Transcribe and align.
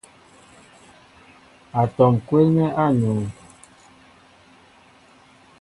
Atɔm 1.81 2.13
kwélnɛ 2.27 2.65
a 2.83 2.85
nuu. 2.99 3.23